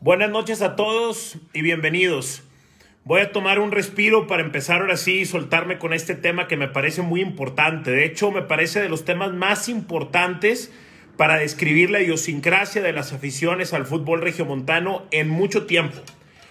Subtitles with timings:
[0.00, 2.44] Buenas noches a todos y bienvenidos.
[3.02, 6.56] Voy a tomar un respiro para empezar ahora sí y soltarme con este tema que
[6.56, 7.90] me parece muy importante.
[7.90, 10.72] De hecho, me parece de los temas más importantes
[11.16, 15.98] para describir la idiosincrasia de las aficiones al fútbol regiomontano en mucho tiempo.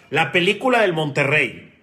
[0.09, 1.73] La película del Monterrey.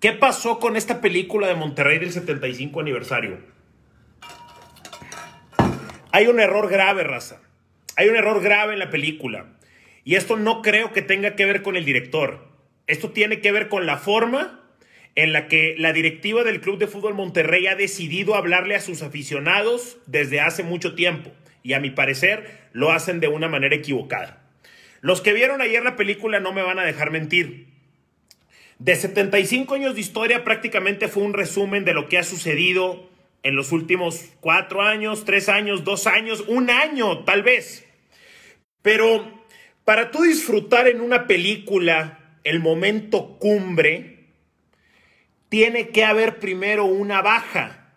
[0.00, 3.38] ¿Qué pasó con esta película de Monterrey del 75 aniversario?
[6.12, 7.40] Hay un error grave, raza.
[7.96, 9.46] Hay un error grave en la película.
[10.08, 12.48] Y esto no creo que tenga que ver con el director.
[12.86, 14.64] Esto tiene que ver con la forma
[15.16, 19.02] en la que la directiva del Club de Fútbol Monterrey ha decidido hablarle a sus
[19.02, 21.30] aficionados desde hace mucho tiempo.
[21.62, 24.48] Y a mi parecer lo hacen de una manera equivocada.
[25.02, 27.66] Los que vieron ayer la película no me van a dejar mentir.
[28.78, 33.10] De 75 años de historia prácticamente fue un resumen de lo que ha sucedido
[33.42, 37.84] en los últimos cuatro años, tres años, dos años, un año tal vez.
[38.80, 39.37] Pero
[39.88, 44.26] para tú disfrutar en una película el momento cumbre,
[45.48, 47.94] tiene que haber primero una baja.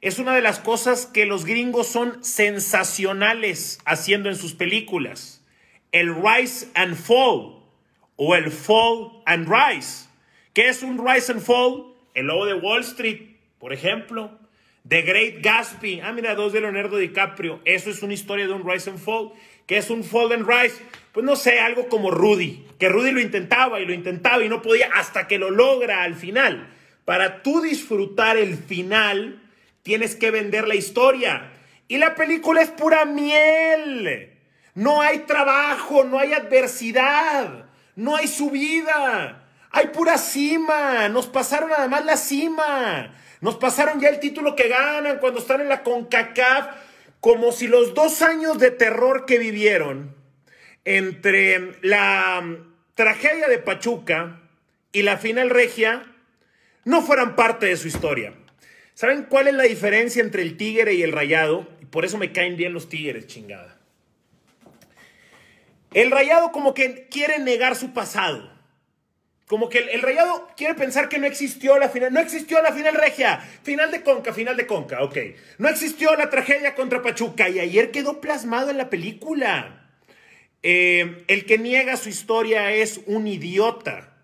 [0.00, 5.46] Es una de las cosas que los gringos son sensacionales haciendo en sus películas.
[5.92, 7.62] El rise and fall
[8.16, 10.08] o el fall and rise.
[10.52, 11.94] ¿Qué es un rise and fall?
[12.14, 14.36] El lobo de Wall Street, por ejemplo.
[14.86, 16.00] The Great Gatsby.
[16.00, 17.60] Ah, mira, dos de Leonardo DiCaprio.
[17.64, 19.32] Eso es una historia de un rise and fall.
[19.66, 20.82] ¿Qué es un fall and rise?
[21.14, 24.62] pues no sé, algo como Rudy, que Rudy lo intentaba y lo intentaba y no
[24.62, 26.66] podía hasta que lo logra al final.
[27.04, 29.40] Para tú disfrutar el final,
[29.84, 31.52] tienes que vender la historia.
[31.86, 34.32] Y la película es pura miel.
[34.74, 39.46] No hay trabajo, no hay adversidad, no hay subida.
[39.70, 41.08] Hay pura cima.
[41.10, 43.14] Nos pasaron además la cima.
[43.40, 46.66] Nos pasaron ya el título que ganan cuando están en la CONCACAF.
[47.20, 50.14] Como si los dos años de terror que vivieron
[50.84, 52.44] entre la
[52.94, 54.40] tragedia de Pachuca
[54.92, 56.04] y la final regia
[56.84, 58.34] no fueran parte de su historia.
[58.94, 61.68] ¿Saben cuál es la diferencia entre el Tigre y el Rayado?
[61.80, 63.78] Y por eso me caen bien los Tigres, chingada.
[65.92, 68.53] El Rayado como que quiere negar su pasado.
[69.46, 72.12] Como que el, Rayado quiere pensar que no existió la final.
[72.12, 73.38] No existió la final regia.
[73.62, 75.16] Final de Conca, final de Conca, ok.
[75.58, 77.48] No existió la tragedia contra Pachuca.
[77.48, 79.84] Y ayer quedó plasmado en la película.
[80.66, 84.16] Eh, el que niega su historia es un idiota,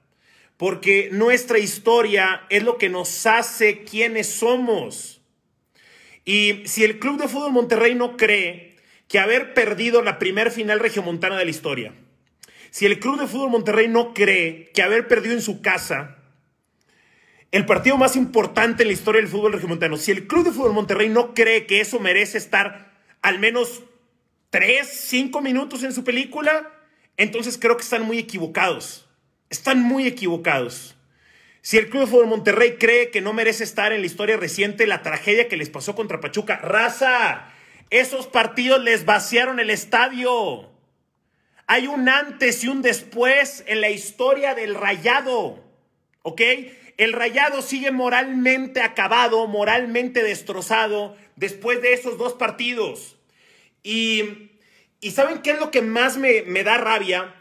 [0.56, 5.20] porque nuestra historia es lo que nos hace quienes somos.
[6.24, 8.76] Y si el Club de Fútbol Monterrey no cree
[9.06, 11.92] que haber perdido la primer final regiomontana de la historia,
[12.70, 16.16] si el Club de Fútbol Monterrey no cree que haber perdido en su casa
[17.52, 20.72] el partido más importante en la historia del fútbol regiomontano, si el Club de Fútbol
[20.72, 22.92] Monterrey no cree que eso merece estar
[23.22, 23.82] al menos
[24.50, 26.70] tres, cinco minutos en su película,
[27.16, 29.08] entonces creo que están muy equivocados.
[29.48, 30.94] Están muy equivocados.
[31.60, 34.86] Si el Club de Fútbol Monterrey cree que no merece estar en la historia reciente
[34.86, 37.52] la tragedia que les pasó contra Pachuca, raza,
[37.90, 40.69] esos partidos les vaciaron el estadio.
[41.72, 45.62] Hay un antes y un después en la historia del rayado.
[46.22, 46.40] ¿Ok?
[46.96, 53.18] El rayado sigue moralmente acabado, moralmente destrozado después de esos dos partidos.
[53.84, 54.50] Y,
[55.14, 57.36] ¿saben qué es lo que más me, me da rabia?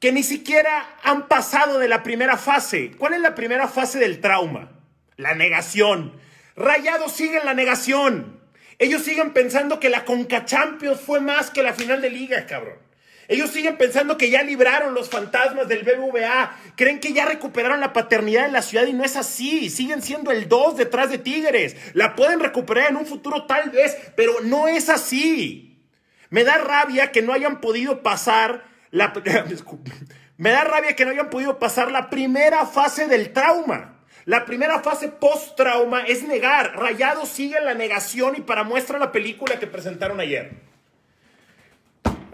[0.00, 2.92] Que ni siquiera han pasado de la primera fase.
[2.96, 4.72] ¿Cuál es la primera fase del trauma?
[5.18, 6.18] La negación.
[6.56, 8.40] Rayados siguen la negación.
[8.78, 12.82] Ellos siguen pensando que la Conca Champions fue más que la final de liga, cabrón.
[13.28, 16.56] Ellos siguen pensando que ya libraron los fantasmas del BBVA.
[16.76, 19.70] Creen que ya recuperaron la paternidad en la ciudad y no es así.
[19.70, 21.76] Siguen siendo el 2 detrás de Tigres.
[21.94, 25.82] La pueden recuperar en un futuro tal vez, pero no es así.
[26.30, 29.12] Me da rabia que no hayan podido pasar la
[30.36, 34.00] Me da rabia que no hayan podido pasar la primera fase del trauma.
[34.24, 36.76] La primera fase post-trauma es negar.
[36.76, 40.73] Rayado sigue la negación y para muestra la película que presentaron ayer.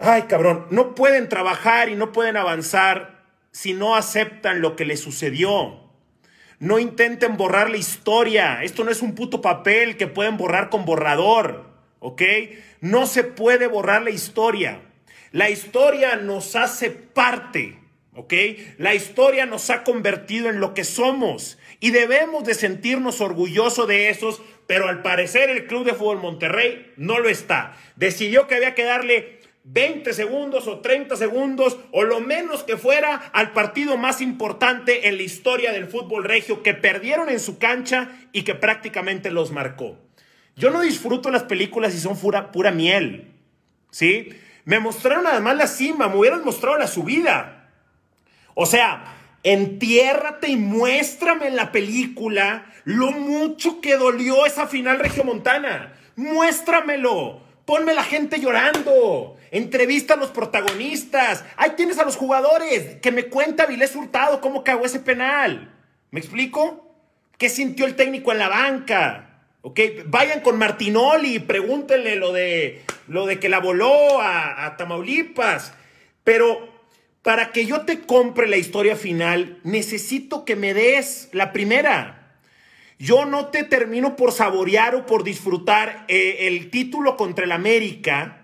[0.01, 5.01] Ay, cabrón, no pueden trabajar y no pueden avanzar si no aceptan lo que les
[5.01, 5.91] sucedió.
[6.59, 8.63] No intenten borrar la historia.
[8.63, 11.71] Esto no es un puto papel que pueden borrar con borrador.
[12.01, 12.23] ¿ok?
[12.81, 14.81] No se puede borrar la historia.
[15.33, 17.79] La historia nos hace parte,
[18.15, 18.35] ¿ok?
[18.79, 24.09] La historia nos ha convertido en lo que somos y debemos de sentirnos orgullosos de
[24.09, 27.77] esos, pero al parecer el Club de Fútbol Monterrey no lo está.
[27.95, 33.17] Decidió que había que darle 20 segundos o 30 segundos o lo menos que fuera
[33.33, 38.11] al partido más importante en la historia del fútbol regio que perdieron en su cancha
[38.33, 39.99] y que prácticamente los marcó.
[40.57, 43.33] Yo no disfruto las películas si son pura, miel.
[43.91, 44.31] ¿Sí?
[44.65, 47.71] Me mostraron además la cima, me hubieran mostrado la subida.
[48.55, 55.95] O sea, entiérrate y muéstrame en la película lo mucho que dolió esa final regiomontana.
[56.17, 57.50] Muéstramelo.
[57.71, 59.37] Ponme la gente llorando.
[59.53, 61.45] Entrevista a los protagonistas.
[61.57, 62.97] Ahí tienes a los jugadores.
[62.97, 65.73] Que me cuenta Vilés Hurtado cómo cagó ese penal.
[66.11, 66.93] ¿Me explico?
[67.39, 69.45] ¿Qué sintió el técnico en la banca?
[69.63, 69.79] ¿Ok?
[70.07, 75.73] Vayan con Martinoli pregúntenle lo de, lo de que la voló a Tamaulipas.
[76.25, 76.69] Pero
[77.23, 82.20] para que yo te compre la historia final, necesito que me des la primera.
[83.01, 88.43] Yo no te termino por saborear o por disfrutar eh, el título contra el América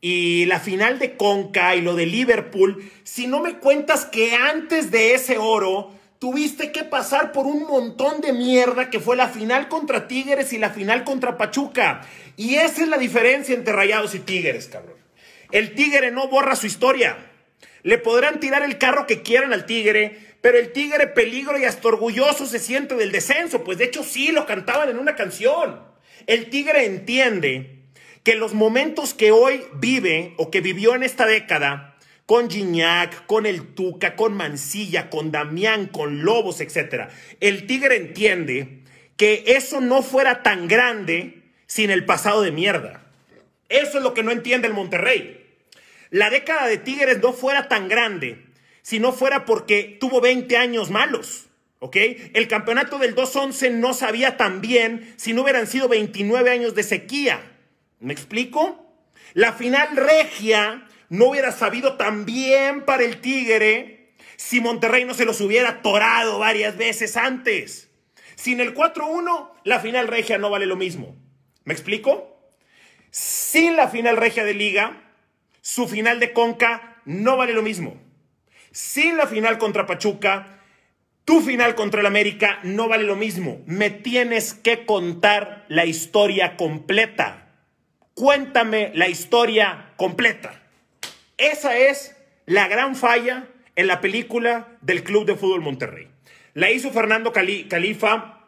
[0.00, 4.92] y la final de Conca y lo de Liverpool si no me cuentas que antes
[4.92, 9.66] de ese oro tuviste que pasar por un montón de mierda que fue la final
[9.66, 12.06] contra Tigres y la final contra Pachuca.
[12.36, 14.98] Y esa es la diferencia entre Rayados y Tigres, cabrón.
[15.50, 17.16] El Tigre no borra su historia.
[17.82, 21.88] Le podrán tirar el carro que quieran al Tigre, pero el tigre peligro y hasta
[21.88, 25.80] orgulloso se siente del descenso, pues de hecho sí lo cantaban en una canción.
[26.26, 27.82] El tigre entiende
[28.22, 31.96] que los momentos que hoy vive o que vivió en esta década,
[32.26, 37.08] con Gignac, con el Tuca, con Mancilla, con Damián, con Lobos, etc.
[37.40, 38.80] El tigre entiende
[39.16, 43.06] que eso no fuera tan grande sin el pasado de mierda.
[43.68, 45.44] Eso es lo que no entiende el Monterrey.
[46.10, 48.45] La década de Tigres no fuera tan grande
[48.86, 51.46] si no fuera porque tuvo 20 años malos.
[51.80, 51.96] ¿Ok?
[52.34, 56.84] El campeonato del 2-11 no sabía tan bien si no hubieran sido 29 años de
[56.84, 57.40] sequía.
[57.98, 58.86] ¿Me explico?
[59.34, 65.24] La final regia no hubiera sabido tan bien para el Tigre si Monterrey no se
[65.24, 67.90] los hubiera torado varias veces antes.
[68.36, 71.16] Sin el 4-1, la final regia no vale lo mismo.
[71.64, 72.38] ¿Me explico?
[73.10, 75.12] Sin la final regia de liga,
[75.60, 78.05] su final de conca no vale lo mismo
[78.76, 80.60] sin la final contra Pachuca,
[81.24, 83.62] tu final contra el América no vale lo mismo.
[83.64, 87.48] Me tienes que contar la historia completa.
[88.12, 90.62] Cuéntame la historia completa.
[91.38, 93.46] Esa es la gran falla
[93.76, 96.08] en la película del Club de Fútbol Monterrey.
[96.52, 98.42] La hizo Fernando Califa,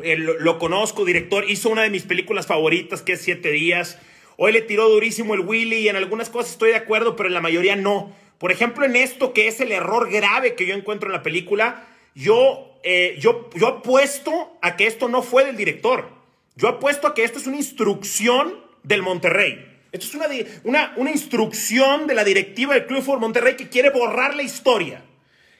[0.00, 3.98] lo conozco, director, hizo una de mis películas favoritas que es Siete Días.
[4.38, 7.34] Hoy le tiró durísimo el Willy y en algunas cosas estoy de acuerdo, pero en
[7.34, 8.14] la mayoría no.
[8.38, 11.86] Por ejemplo, en esto que es el error grave que yo encuentro en la película,
[12.14, 16.10] yo, eh, yo, yo apuesto a que esto no fue del director.
[16.56, 19.80] Yo apuesto a que esto es una instrucción del Monterrey.
[19.92, 20.26] Esto es una,
[20.64, 25.02] una, una instrucción de la directiva del Club Fútbol Monterrey que quiere borrar la historia.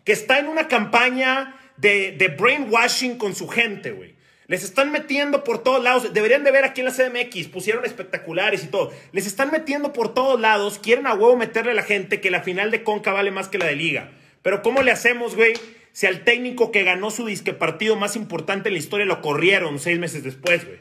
[0.05, 4.16] Que está en una campaña de, de brainwashing con su gente, güey.
[4.49, 6.13] Les están metiendo por todos lados.
[6.13, 7.49] Deberían de ver aquí en la CDMX.
[7.49, 8.93] Pusieron espectaculares y todo.
[9.13, 10.79] Les están metiendo por todos lados.
[10.79, 13.59] Quieren a huevo meterle a la gente que la final de Conca vale más que
[13.59, 14.13] la de Liga.
[14.43, 15.55] Pero ¿cómo le hacemos, güey?
[15.93, 19.79] Si al técnico que ganó su disque partido más importante en la historia lo corrieron
[19.79, 20.79] seis meses después, güey.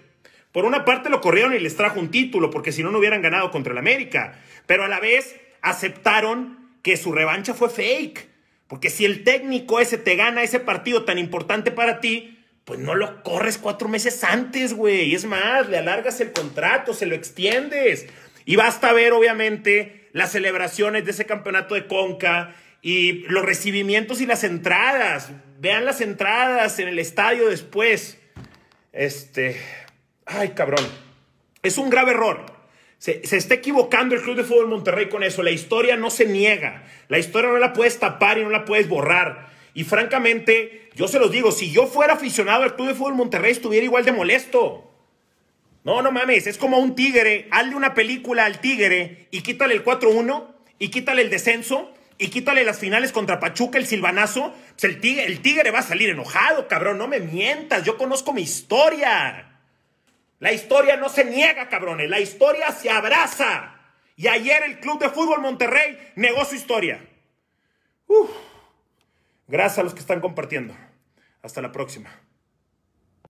[0.51, 3.21] Por una parte lo corrieron y les trajo un título, porque si no, no hubieran
[3.21, 4.39] ganado contra el América.
[4.67, 8.27] Pero a la vez aceptaron que su revancha fue fake.
[8.67, 12.34] Porque si el técnico ese te gana ese partido tan importante para ti,
[12.65, 15.13] pues no lo corres cuatro meses antes, güey.
[15.13, 18.07] Es más, le alargas el contrato, se lo extiendes.
[18.43, 24.25] Y basta ver, obviamente, las celebraciones de ese campeonato de Conca y los recibimientos y
[24.25, 25.31] las entradas.
[25.59, 28.19] Vean las entradas en el estadio después.
[28.91, 29.61] Este.
[30.25, 30.85] Ay, cabrón.
[31.61, 32.45] Es un grave error.
[32.97, 35.43] Se, se, está equivocando el Club de Fútbol Monterrey con eso.
[35.43, 36.83] La historia no se niega.
[37.09, 39.53] La historia no la puedes tapar y no la puedes borrar.
[39.75, 43.51] Y francamente, yo se los digo, si yo fuera aficionado al Club de Fútbol Monterrey,
[43.51, 44.89] estuviera igual de molesto.
[45.83, 47.49] No, no mames, es como un tigre.
[47.51, 50.47] Hazle una película al tigre y quítale el 4-1
[50.79, 54.53] y quítale el descenso y quítale las finales contra Pachuca, el silbanazo.
[54.71, 56.97] Pues el, tigre, el tigre va a salir enojado, cabrón.
[56.97, 59.59] No me mientas, yo conozco mi historia.
[60.39, 62.09] La historia no se niega, cabrones.
[62.09, 63.75] La historia se abraza.
[64.15, 67.05] Y ayer el Club de Fútbol Monterrey negó su historia.
[68.07, 68.29] Uf.
[69.47, 70.73] Gracias a los que están compartiendo.
[71.43, 72.09] Hasta la próxima.